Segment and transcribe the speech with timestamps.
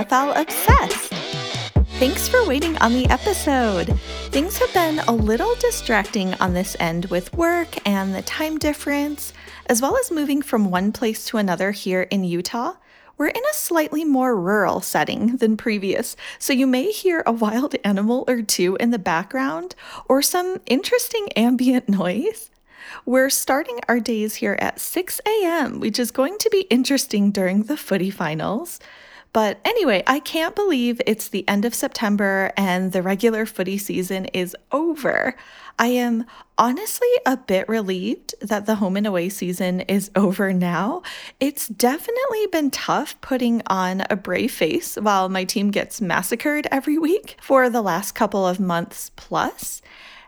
[0.00, 1.12] AFL Obsessed.
[1.98, 3.88] Thanks for waiting on the episode.
[4.30, 9.34] Things have been a little distracting on this end with work and the time difference,
[9.66, 12.76] as well as moving from one place to another here in Utah.
[13.18, 17.74] We're in a slightly more rural setting than previous, so you may hear a wild
[17.84, 19.74] animal or two in the background
[20.08, 22.50] or some interesting ambient noise.
[23.04, 27.64] We're starting our days here at 6 a.m., which is going to be interesting during
[27.64, 28.80] the footy finals.
[29.32, 34.26] But anyway, I can't believe it's the end of September and the regular footy season
[34.26, 35.36] is over.
[35.78, 36.26] I am
[36.58, 41.02] honestly a bit relieved that the home and away season is over now.
[41.38, 46.98] It's definitely been tough putting on a brave face while my team gets massacred every
[47.08, 49.80] week for the last couple of months plus.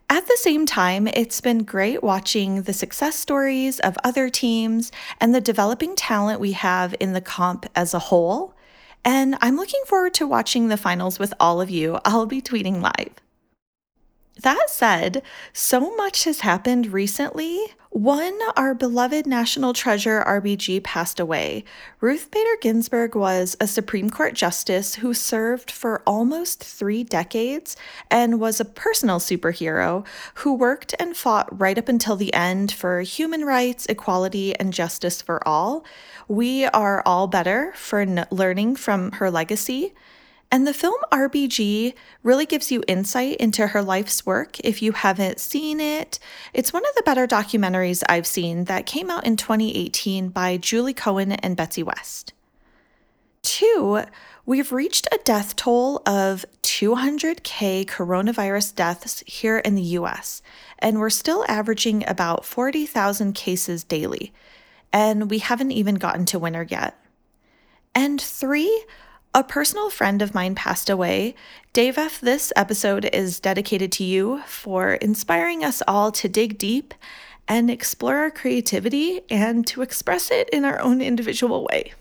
[0.09, 5.35] At the same time, it's been great watching the success stories of other teams and
[5.35, 8.55] the developing talent we have in the comp as a whole.
[9.05, 11.99] And I'm looking forward to watching the finals with all of you.
[12.05, 13.22] I'll be tweeting live.
[14.41, 17.67] That said, so much has happened recently.
[17.91, 21.65] One, our beloved national treasure RBG passed away.
[22.01, 27.77] Ruth Bader Ginsburg was a Supreme Court justice who served for almost three decades
[28.11, 33.03] and was a personal superhero who worked and fought right up until the end for
[33.03, 35.85] human rights, equality, and justice for all.
[36.27, 39.93] We are all better for n- learning from her legacy.
[40.53, 45.41] And the film RBG really gives you insight into her life's work if you haven't
[45.41, 46.19] seen it.
[46.53, 50.93] It's one of the better documentaries I've seen that came out in 2018 by Julie
[50.93, 52.35] Cohen and Betsy West.
[53.41, 54.03] Two,
[54.45, 60.43] we've reached a death toll of 200K coronavirus deaths here in the US,
[60.79, 64.35] and we're still averaging about 40,000 cases daily.
[64.93, 67.03] And we haven't even gotten to winter yet.
[67.95, 68.85] And three,
[69.35, 71.35] a personal friend of mine passed away.
[71.73, 76.93] Dave F., this episode is dedicated to you for inspiring us all to dig deep
[77.49, 81.93] and explore our creativity and to express it in our own individual way.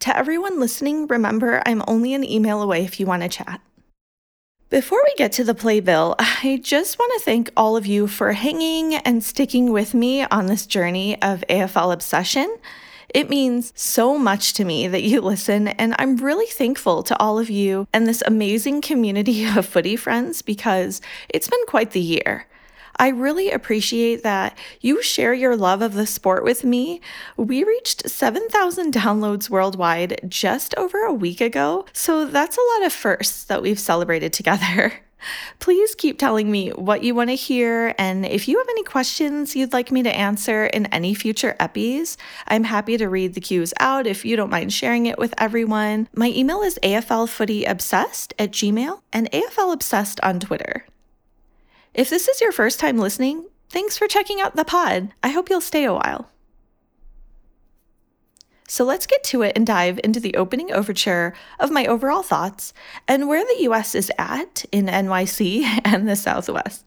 [0.00, 3.60] To everyone listening, remember I'm only an email away if you want to chat.
[4.68, 8.32] Before we get to the playbill, I just want to thank all of you for
[8.32, 12.56] hanging and sticking with me on this journey of AFL obsession.
[13.16, 17.38] It means so much to me that you listen, and I'm really thankful to all
[17.38, 21.00] of you and this amazing community of footy friends because
[21.30, 22.46] it's been quite the year.
[22.98, 27.00] I really appreciate that you share your love of the sport with me.
[27.38, 32.92] We reached 7,000 downloads worldwide just over a week ago, so that's a lot of
[32.92, 34.92] firsts that we've celebrated together.
[35.58, 39.56] Please keep telling me what you want to hear, and if you have any questions
[39.56, 42.16] you'd like me to answer in any future epis,
[42.46, 46.08] I'm happy to read the cues out if you don't mind sharing it with everyone.
[46.14, 50.86] My email is aflfootyobsessed at gmail and aflobsessed on Twitter.
[51.94, 55.12] If this is your first time listening, thanks for checking out the pod.
[55.22, 56.30] I hope you'll stay a while.
[58.68, 62.72] So let's get to it and dive into the opening overture of my overall thoughts
[63.06, 66.84] and where the US is at in NYC and the Southwest.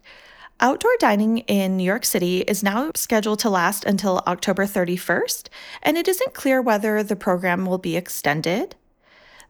[0.61, 5.47] Outdoor dining in New York City is now scheduled to last until October 31st,
[5.81, 8.75] and it isn't clear whether the program will be extended.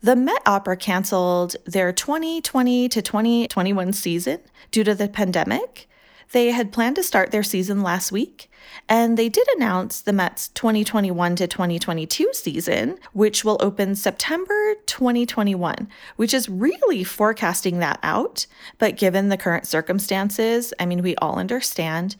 [0.02, 4.40] The Met Opera canceled their 2020 to 2021 season
[4.72, 5.90] due to the pandemic,
[6.32, 8.49] they had planned to start their season last week,
[8.88, 15.88] and they did announce the Mets 2021 to 2022 season, which will open September 2021,
[16.16, 18.46] which is really forecasting that out.
[18.78, 22.16] But given the current circumstances, I mean, we all understand.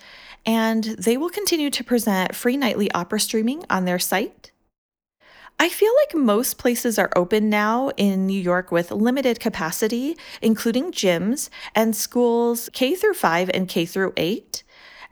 [0.46, 4.52] And they will continue to present free nightly opera streaming on their site.
[5.62, 10.94] I feel like most places are open now in New York with limited capacity, including
[10.94, 14.64] gyms and schools K through 5 and K through 8.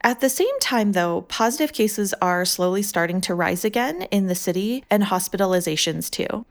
[0.02, 4.36] At the same time, though, positive cases are slowly starting to rise again in the
[4.36, 6.46] city and hospitalizations too.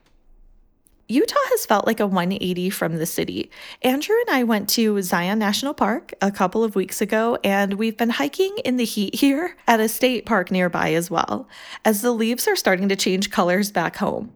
[1.09, 3.49] Utah has felt like a 180 from the city.
[3.83, 7.97] Andrew and I went to Zion National Park a couple of weeks ago, and we've
[7.97, 11.49] been hiking in the heat here at a state park nearby as well,
[11.85, 14.33] as the leaves are starting to change colors back home.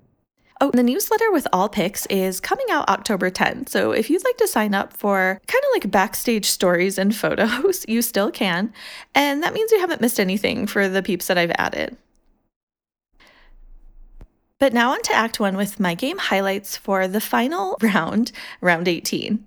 [0.62, 3.70] Oh, the newsletter with all pics is coming out October 10th.
[3.70, 7.86] So if you'd like to sign up for kind of like backstage stories and photos,
[7.88, 8.72] you still can.
[9.14, 11.96] And that means you haven't missed anything for the peeps that I've added.
[14.58, 18.30] But now on to Act 1 with my game highlights for the final round,
[18.60, 19.42] round 18.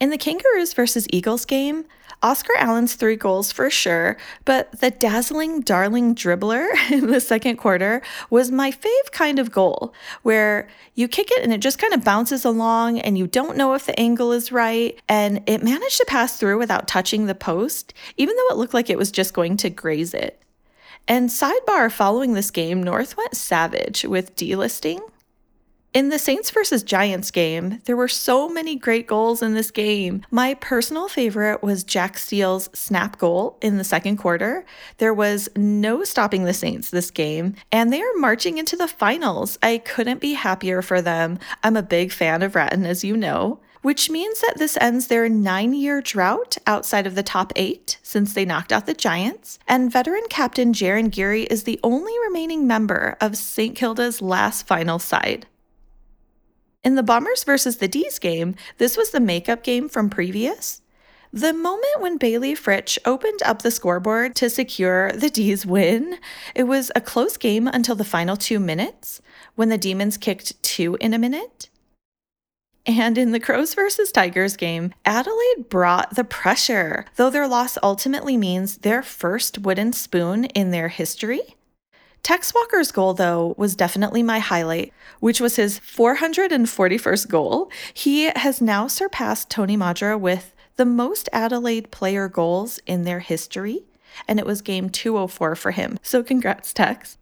[0.00, 1.84] In the Kangaroos versus Eagles game,
[2.24, 4.16] Oscar Allen's three goals for sure,
[4.46, 8.00] but the dazzling darling dribbler in the second quarter
[8.30, 9.92] was my fave kind of goal,
[10.22, 13.74] where you kick it and it just kind of bounces along and you don't know
[13.74, 17.92] if the angle is right, and it managed to pass through without touching the post,
[18.16, 20.40] even though it looked like it was just going to graze it.
[21.06, 25.00] And sidebar following this game, North went savage with delisting
[25.94, 30.22] in the Saints versus Giants game, there were so many great goals in this game.
[30.28, 34.64] My personal favorite was Jack Steele's snap goal in the second quarter.
[34.98, 39.56] There was no stopping the Saints this game, and they are marching into the finals.
[39.62, 41.38] I couldn't be happier for them.
[41.62, 45.28] I'm a big fan of Ratten, as you know which means that this ends their
[45.28, 49.58] nine year drought outside of the top eight since they knocked out the Giants.
[49.68, 53.76] And veteran captain Jarryn Geary is the only remaining member of St.
[53.76, 55.46] Kilda's last final side.
[56.84, 60.82] In the Bombers versus the D's game, this was the makeup game from previous.
[61.32, 66.18] The moment when Bayley Fritsch opened up the scoreboard to secure the D's win,
[66.54, 69.22] it was a close game until the final two minutes
[69.54, 71.70] when the Demons kicked two in a minute.
[72.86, 78.36] And in the Crows versus Tigers game, Adelaide brought the pressure, though their loss ultimately
[78.36, 81.56] means their first wooden spoon in their history.
[82.24, 87.70] Tex Walker's goal, though, was definitely my highlight, which was his 441st goal.
[87.92, 93.84] He has now surpassed Tony Modra with the most Adelaide player goals in their history,
[94.26, 95.98] and it was game 204 for him.
[96.02, 97.18] So congrats, Tex.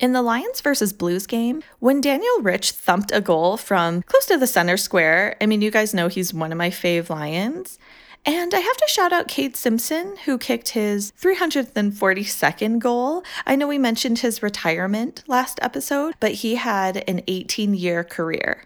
[0.00, 4.36] In the Lions versus Blues game, when Daniel Rich thumped a goal from close to
[4.36, 7.78] the center square, I mean, you guys know he's one of my fave Lions.
[8.26, 13.24] And I have to shout out Kade Simpson, who kicked his 342nd goal.
[13.46, 18.64] I know we mentioned his retirement last episode, but he had an 18 year career.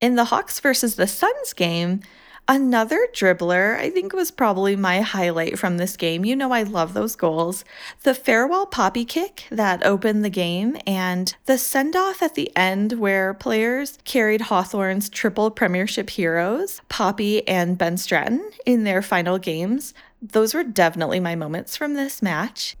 [0.00, 2.00] In the Hawks versus the Suns game,
[2.48, 6.24] Another dribbler, I think, was probably my highlight from this game.
[6.24, 7.64] You know, I love those goals.
[8.02, 12.94] The farewell poppy kick that opened the game, and the send off at the end
[12.94, 19.94] where players carried Hawthorn's triple premiership heroes, Poppy and Ben Stratton, in their final games.
[20.20, 22.76] Those were definitely my moments from this match.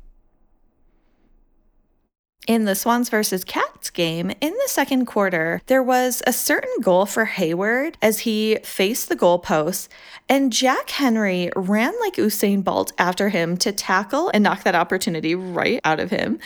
[2.50, 7.06] In the Swans versus Cats game, in the second quarter, there was a certain goal
[7.06, 9.86] for Hayward as he faced the goalpost,
[10.28, 15.36] and Jack Henry ran like Usain Bolt after him to tackle and knock that opportunity
[15.36, 16.40] right out of him.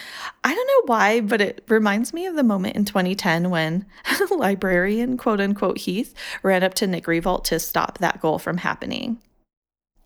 [0.45, 3.87] I don't know why, but it reminds me of the moment in 2010 when
[4.31, 9.23] librarian, quote unquote, Heath ran up to Nick Riewoldt to stop that goal from happening.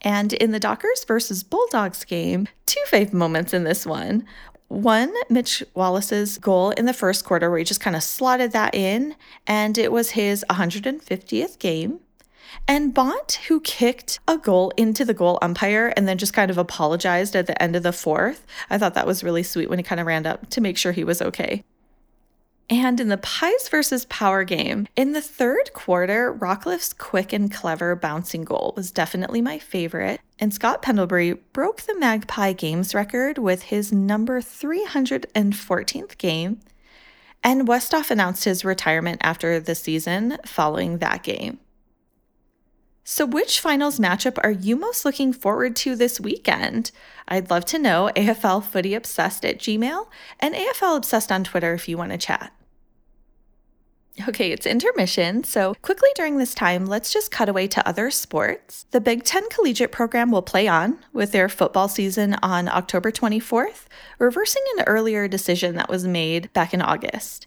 [0.03, 4.25] And in the Dockers versus Bulldogs game, two fave moments in this one.
[4.69, 8.75] One, Mitch Wallis's goal in the first quarter, where he just kind of slotted that
[8.75, 9.17] in,
[9.47, 12.01] and it was his 150th game.
[12.67, 16.59] And Bont, who kicked a goal into the goal umpire and then just kind of
[16.59, 18.47] apologized at the end of the fourth.
[18.69, 20.93] I thought that was really sweet when he kind of ran up to make sure
[20.93, 21.65] he was okay.
[22.71, 27.97] And in the Pies versus Power game, in the third quarter, Rockliff's quick and clever
[27.97, 30.21] bouncing goal was definitely my favorite.
[30.39, 36.61] And Scott Pendlebury broke the Magpie Games record with his number 314th game.
[37.43, 41.61] And Westhoff announced his retirement after the season following that game.
[43.03, 46.91] So, which finals matchup are you most looking forward to this weekend?
[47.27, 48.11] I'd love to know.
[48.15, 50.09] AFL Footy Obsessed at Gmail
[50.39, 52.53] and AFL Obsessed on Twitter if you want to chat.
[54.27, 58.87] Okay, it's intermission, so quickly during this time, let's just cut away to other sports.
[58.91, 63.87] The Big Ten Collegiate program will play on with their football season on October 24th,
[64.19, 67.47] reversing an earlier decision that was made back in August.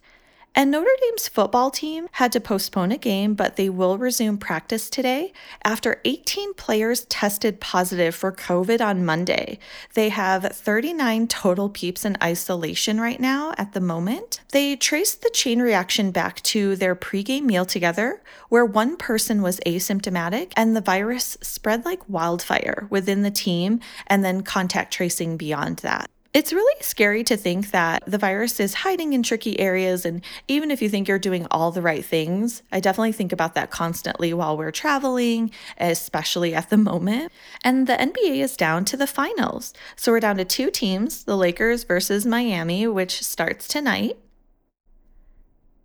[0.53, 4.89] And Notre Dame's football team had to postpone a game, but they will resume practice
[4.89, 5.31] today
[5.63, 9.60] after 18 players tested positive for COVID on Monday.
[9.93, 14.41] They have 39 total peeps in isolation right now at the moment.
[14.50, 19.62] They traced the chain reaction back to their pregame meal together, where one person was
[19.65, 25.77] asymptomatic and the virus spread like wildfire within the team, and then contact tracing beyond
[25.77, 26.11] that.
[26.34, 30.06] It's really scary to think that the virus is hiding in tricky areas.
[30.06, 33.54] And even if you think you're doing all the right things, I definitely think about
[33.56, 37.34] that constantly while we're traveling, especially at the moment.
[37.66, 39.74] And the NBA is down to the finals.
[39.98, 44.18] So we're down to two teams the Lakers versus Miami, which starts tonight.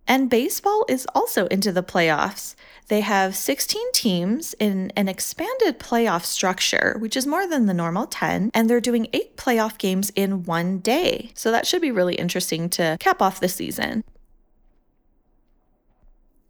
[0.07, 2.55] And baseball is also into the playoffs.
[2.87, 8.07] They have 16 teams in an expanded playoff structure, which is more than the normal
[8.07, 11.31] 10, and they're doing eight playoff games in one day.
[11.33, 14.05] So that should be really interesting to cap off the season.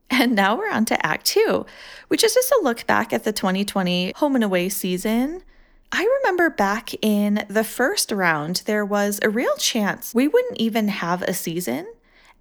[0.10, 1.65] And now we're on to Act Two,
[2.08, 5.44] which is just a look back at the 2020 home and away season.
[5.91, 10.89] I remember back in the first round, there was a real chance we wouldn't even
[10.89, 11.88] have a season.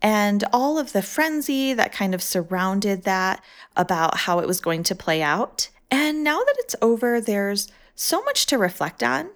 [0.03, 3.43] And all of the frenzy that kind of surrounded that
[3.77, 5.69] about how it was going to play out.
[5.91, 9.31] And now that it's over, there's so much to reflect on.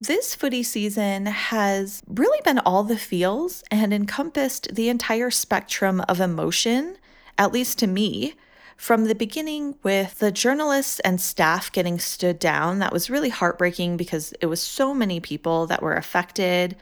[0.00, 6.20] This footy season has really been all the feels and encompassed the entire spectrum of
[6.20, 6.96] emotion,
[7.36, 8.34] at least to me.
[8.78, 13.98] From the beginning, with the journalists and staff getting stood down, that was really heartbreaking
[13.98, 16.76] because it was so many people that were affected.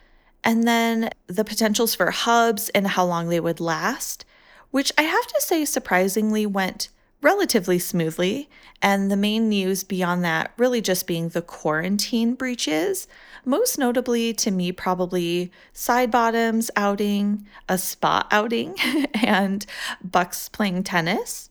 [0.44, 4.24] And then the potentials for hubs and how long they would last,
[4.70, 6.88] which I have to say surprisingly went
[7.20, 8.48] relatively smoothly.
[8.80, 13.08] And the main news beyond that really just being the quarantine breaches,
[13.44, 18.76] most notably to me, probably side bottoms outing, a spa outing,
[19.14, 19.66] and
[20.02, 21.50] Bucks playing tennis.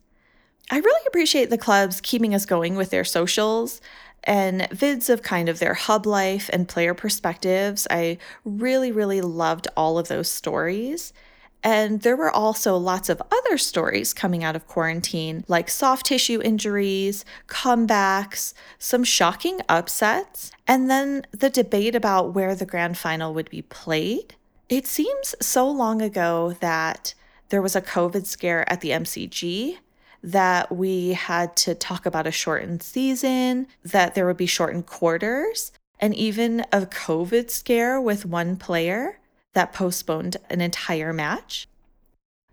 [0.70, 3.80] I really appreciate the clubs keeping us going with their socials
[4.28, 7.88] and vids of kind of their hub life and player perspectives.
[7.90, 11.14] I really, really loved all of those stories.
[11.64, 16.42] And there were also lots of other stories coming out of quarantine, like soft tissue
[16.42, 23.50] injuries, comebacks, some shocking upsets, and then the debate about where the grand final would
[23.50, 24.36] be played.
[24.70, 27.14] It seems so long ago that
[27.50, 29.78] there was a COVID scare at the MCG,
[30.28, 35.72] that we had to talk about a shortened season, that there would be shortened quarters,
[36.02, 39.20] and even a COVID scare with one player
[39.54, 41.70] that postponed an entire match.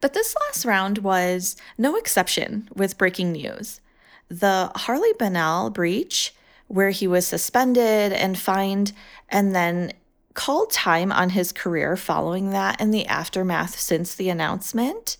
[0.00, 3.81] But this last round was no exception with breaking news.
[4.28, 6.33] The Harley Bennell breach,
[6.69, 8.93] where he was suspended and fined
[9.28, 9.93] and then
[10.35, 15.16] called time on his career following that and the aftermath since the announcement.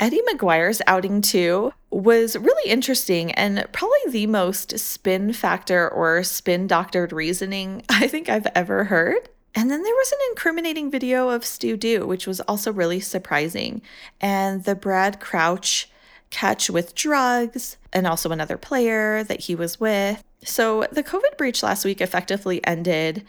[0.00, 6.66] Eddie McGuire's outing too was really interesting and probably the most spin factor or spin
[6.66, 9.28] doctored reasoning I think I've ever heard.
[9.54, 13.82] And then there was an incriminating video of Stu Dew, which was also really surprising.
[14.20, 15.90] And the Brad Crouch
[16.30, 20.22] catch with drugs, and also another player that he was with.
[20.44, 23.26] So the COVID breach last week effectively ended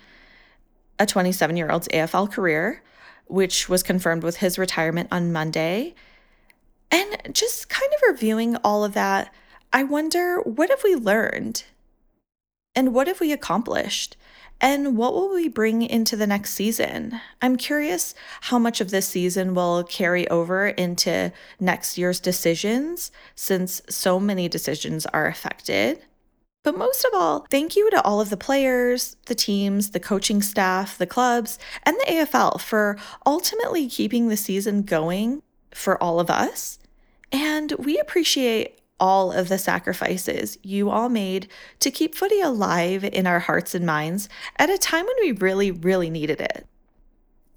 [0.99, 2.81] a 27 year old's AFL career,
[3.27, 5.95] which was confirmed with his retirement on Monday.
[6.91, 9.33] And just kind of reviewing all of that,
[9.71, 11.63] I wonder what have we learned?
[12.75, 14.15] And what have we accomplished?
[14.61, 17.19] And what will we bring into the next season?
[17.41, 23.81] I'm curious how much of this season will carry over into next year's decisions, since
[23.89, 26.01] so many decisions are affected.
[26.63, 30.41] But most of all, thank you to all of the players, the teams, the coaching
[30.41, 35.41] staff, the clubs, and the AFL for ultimately keeping the season going
[35.73, 36.79] for all of us.
[37.31, 41.47] And we appreciate all of the sacrifices you all made
[41.79, 45.71] to keep footy alive in our hearts and minds at a time when we really,
[45.71, 46.65] really needed it.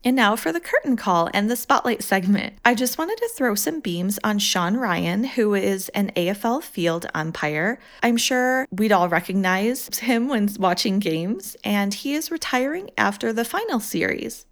[0.04, 2.54] And now for the curtain call and the spotlight segment.
[2.64, 7.06] I just wanted to throw some beams on Sean Ryan, who is an AFL field
[7.14, 7.78] umpire.
[8.02, 13.44] I'm sure we'd all recognize him when watching games, and he is retiring after the
[13.44, 14.44] final series.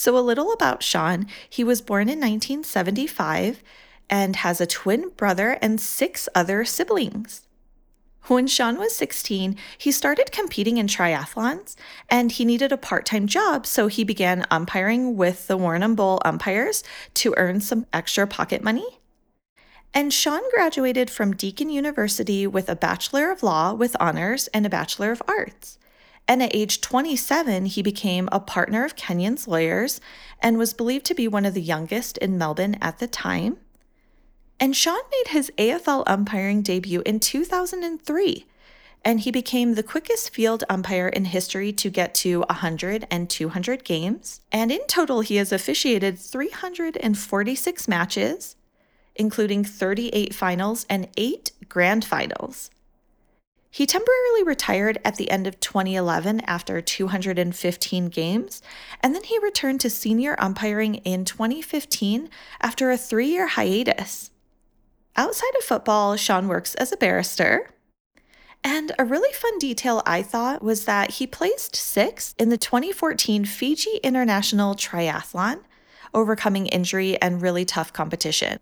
[0.00, 1.26] So, a little about Sean.
[1.46, 3.62] He was born in 1975
[4.08, 7.42] and has a twin brother and six other siblings.
[8.22, 11.76] When Sean was 16, he started competing in triathlons
[12.08, 16.22] and he needed a part time job, so he began umpiring with the Warrnambool Bowl
[16.24, 16.82] umpires
[17.16, 19.00] to earn some extra pocket money.
[19.92, 24.70] And Sean graduated from Deakin University with a Bachelor of Law with honors and a
[24.70, 25.76] Bachelor of Arts.
[26.30, 30.00] And at age 27, he became a partner of Kenyon's lawyers
[30.40, 33.56] and was believed to be one of the youngest in Melbourne at the time.
[34.60, 38.46] And Sean made his AFL umpiring debut in 2003,
[39.04, 43.82] and he became the quickest field umpire in history to get to 100 and 200
[43.82, 44.40] games.
[44.52, 48.54] And in total, he has officiated 346 matches,
[49.16, 52.70] including 38 finals and eight grand finals.
[53.70, 58.62] He temporarily retired at the end of 2011 after 215 games,
[59.00, 62.28] and then he returned to senior umpiring in 2015
[62.60, 64.32] after a three year hiatus.
[65.16, 67.70] Outside of football, Sean works as a barrister.
[68.62, 73.44] And a really fun detail I thought was that he placed sixth in the 2014
[73.44, 75.60] Fiji International Triathlon,
[76.12, 78.58] overcoming injury and really tough competition.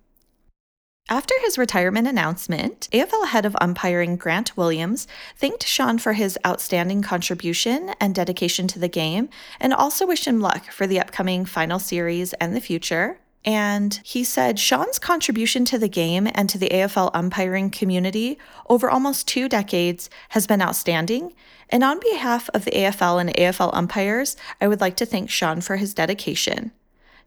[1.10, 7.00] After his retirement announcement, AFL head of umpiring Grant Williams thanked Sean for his outstanding
[7.00, 11.78] contribution and dedication to the game and also wished him luck for the upcoming final
[11.78, 13.18] series and the future.
[13.42, 18.38] And he said Sean's contribution to the game and to the AFL umpiring community
[18.68, 21.32] over almost two decades has been outstanding.
[21.70, 25.62] And on behalf of the AFL and AFL umpires, I would like to thank Sean
[25.62, 26.72] for his dedication.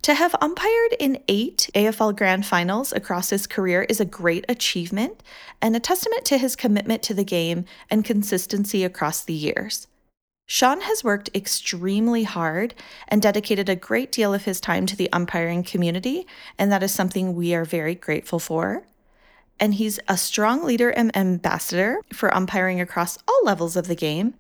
[0.03, 5.22] To have umpired in eight AFL Grand Finals across his career is a great achievement
[5.62, 9.86] and a testament to his commitment to the game and consistency across the years.
[10.48, 12.74] Sean has worked extremely hard
[13.08, 16.25] and dedicated a great deal of his time to the umpiring community,
[16.58, 18.88] and that is something we are very grateful for.
[19.60, 24.34] And he's a strong leader and ambassador for umpiring across all levels of the game.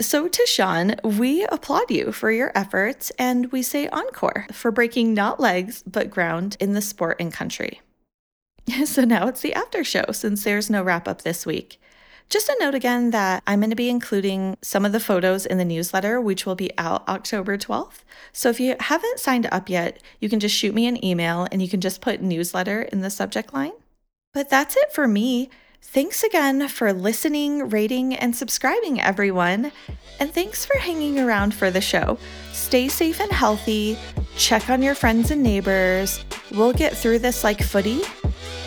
[0.00, 5.12] So, to Sean, we applaud you for your efforts and we say encore for breaking
[5.12, 7.80] not legs, but ground in the sport and country.
[8.84, 11.80] So, now it's the after show since there's no wrap up this week.
[12.28, 15.56] Just a note again that I'm going to be including some of the photos in
[15.56, 18.04] the newsletter, which will be out October 12th.
[18.32, 21.62] So if you haven't signed up yet, you can just shoot me an email and
[21.62, 23.72] you can just put newsletter in the subject line.
[24.34, 25.48] But that's it for me.
[25.80, 29.72] Thanks again for listening, rating, and subscribing, everyone.
[30.20, 32.18] And thanks for hanging around for the show.
[32.52, 33.96] Stay safe and healthy.
[34.36, 36.24] Check on your friends and neighbors.
[36.50, 38.02] We'll get through this like footy.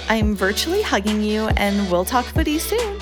[0.10, 3.00] I'm virtually hugging you, and we'll talk footy soon.